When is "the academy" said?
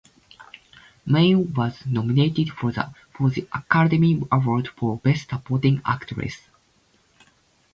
2.71-4.19